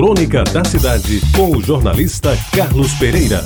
[0.00, 3.44] Crônica da Cidade, com o jornalista Carlos Pereira.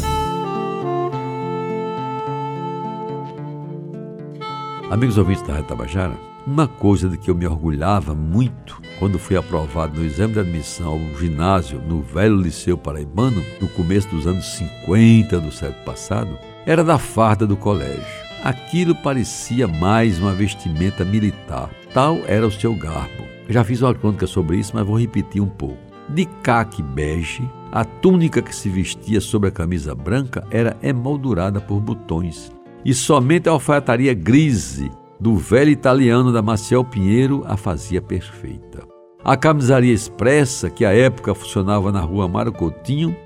[4.89, 9.37] Amigos ouvintes da Rede Tabajara, uma coisa de que eu me orgulhava muito quando fui
[9.37, 14.47] aprovado no exame de admissão ao ginásio no velho Liceu Paraibano, no começo dos anos
[14.55, 18.07] 50 do século passado, era da farda do colégio.
[18.45, 21.69] Aquilo parecia mais uma vestimenta militar.
[21.93, 23.25] Tal era o seu garbo.
[23.49, 25.94] Já fiz uma crônica sobre isso, mas vou repetir um pouco.
[26.09, 31.81] De caque bege, a túnica que se vestia sobre a camisa branca era emoldurada por
[31.81, 32.53] botões.
[32.85, 38.87] E somente a alfaiataria grise do velho italiano da Maciel Pinheiro a fazia perfeita.
[39.25, 43.17] A camisaria expressa, que à época funcionava na rua Mário Coutinho,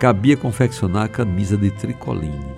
[0.00, 2.56] cabia confeccionar a camisa de tricoline.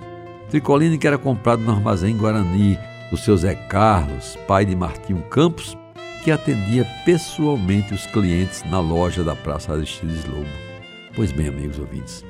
[0.49, 2.77] Tricoline que era comprado no armazém Guarani
[3.11, 5.77] do seu Zé Carlos, pai de Martinho Campos,
[6.23, 10.45] que atendia pessoalmente os clientes na loja da Praça Aristides Lobo.
[11.15, 12.23] Pois bem, amigos ouvintes,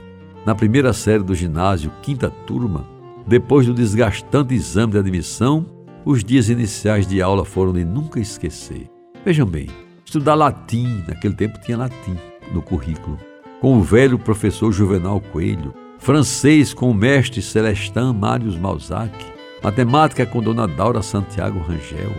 [0.45, 2.87] na primeira série do ginásio, quinta turma,
[3.27, 5.65] depois do desgastante exame de admissão,
[6.03, 8.89] os dias iniciais de aula foram de nunca esquecer.
[9.23, 9.67] Vejam bem,
[10.03, 12.17] estudar latim, naquele tempo tinha latim
[12.51, 13.19] no currículo,
[13.59, 19.13] com o velho professor Juvenal Coelho, francês com o mestre Celestin Marius Malzac,
[19.63, 22.11] matemática com Dona Daura Santiago Rangel,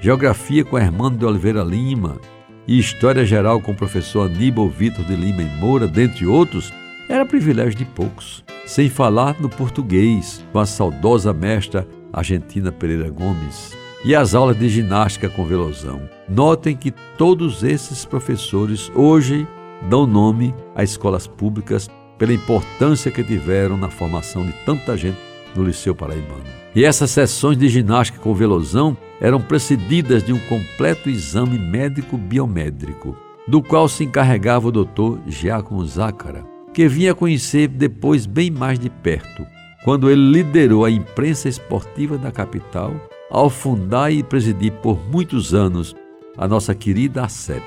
[0.00, 2.20] geografia com Hermano de Oliveira Lima
[2.66, 6.72] e história geral com o professor Aníbal Vitor de Lima e Moura, dentre outros,
[7.08, 8.44] era privilégio de poucos.
[8.66, 14.68] Sem falar no português, com a saudosa mestra Argentina Pereira Gomes, e as aulas de
[14.68, 16.08] ginástica com Velozão.
[16.28, 19.48] Notem que todos esses professores hoje
[19.88, 25.64] dão nome a escolas públicas pela importância que tiveram na formação de tanta gente no
[25.64, 26.44] Liceu Paraibano.
[26.74, 33.16] E essas sessões de ginástica com Velozão eram precedidas de um completo exame médico biométrico,
[33.46, 38.90] do qual se encarregava o doutor Giacomo Zácara, que vinha conhecer depois bem mais de
[38.90, 39.44] perto,
[39.84, 42.94] quando ele liderou a imprensa esportiva da capital
[43.30, 45.96] ao fundar e presidir por muitos anos
[46.36, 47.64] a nossa querida ACEP,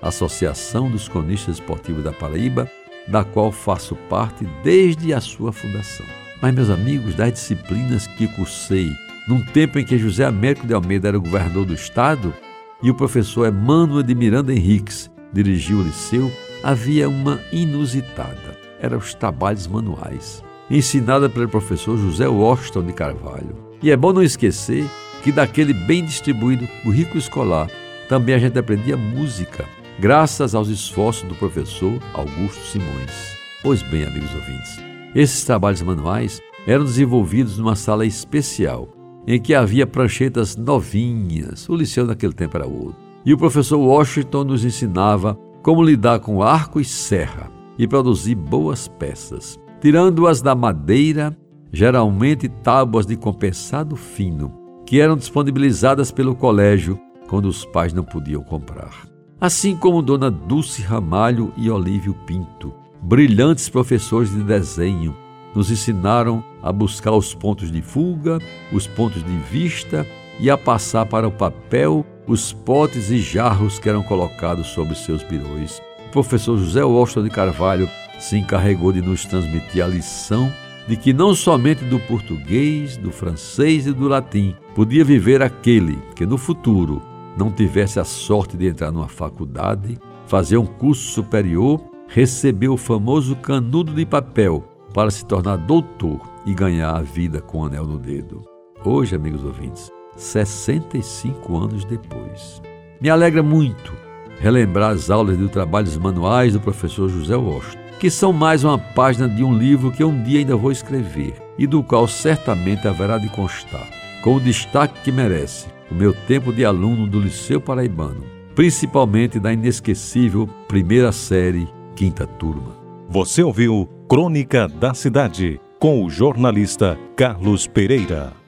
[0.00, 2.70] Associação dos Cronistas Esportivos da Paraíba,
[3.08, 6.23] da qual faço parte desde a sua fundação.
[6.44, 8.94] Mas, meus amigos, das disciplinas que cursei
[9.26, 12.34] num tempo em que José Américo de Almeida era governador do estado
[12.82, 16.30] e o professor Emmanuel de Miranda Henriques dirigiu o liceu,
[16.62, 18.58] havia uma inusitada.
[18.78, 23.56] Eram os trabalhos manuais, ensinada pelo professor José Washington de Carvalho.
[23.82, 24.84] E é bom não esquecer
[25.22, 27.70] que daquele bem distribuído currículo escolar
[28.06, 29.64] também a gente aprendia música,
[29.98, 33.34] graças aos esforços do professor Augusto Simões.
[33.62, 38.88] Pois bem, amigos ouvintes, esses trabalhos manuais eram desenvolvidos numa sala especial,
[39.26, 41.68] em que havia pranchetas novinhas.
[41.68, 42.96] O liceu naquele tempo era outro.
[43.24, 48.86] E o professor Washington nos ensinava como lidar com arco e serra e produzir boas
[48.86, 51.36] peças, tirando-as da madeira,
[51.72, 54.52] geralmente tábuas de compensado fino,
[54.84, 56.98] que eram disponibilizadas pelo colégio
[57.28, 59.08] quando os pais não podiam comprar.
[59.40, 65.14] Assim como Dona Dulce Ramalho e Olívio Pinto, brilhantes professores de desenho,
[65.54, 68.38] nos ensinaram a buscar os pontos de fuga,
[68.72, 70.06] os pontos de vista
[70.40, 75.22] e a passar para o papel os potes e jarros que eram colocados sobre seus
[75.22, 75.82] birões.
[76.06, 80.50] O professor José Washington de Carvalho se encarregou de nos transmitir a lição
[80.88, 86.24] de que não somente do português, do francês e do latim podia viver aquele que
[86.24, 87.02] no futuro
[87.36, 93.34] não tivesse a sorte de entrar numa faculdade, fazer um curso superior, receber o famoso
[93.34, 94.62] canudo de papel
[94.94, 98.40] para se tornar doutor e ganhar a vida com o anel no dedo.
[98.84, 102.62] Hoje, amigos ouvintes, 65 anos depois.
[103.00, 103.92] Me alegra muito
[104.38, 109.28] relembrar as aulas de trabalhos manuais do professor José Washington, que são mais uma página
[109.28, 113.28] de um livro que um dia ainda vou escrever e do qual certamente haverá de
[113.28, 113.88] constar,
[114.22, 118.22] com o destaque que merece, o meu tempo de aluno do Liceu Paraibano,
[118.54, 122.76] principalmente da inesquecível primeira série, quinta turma.
[123.08, 128.43] Você ouviu Crônica da Cidade com o jornalista Carlos Pereira.